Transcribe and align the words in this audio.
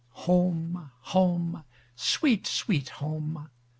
Home, 0.25 0.89
Home, 1.01 1.63
sweet, 1.95 2.47
sweet 2.47 2.89
Home! 2.97 3.51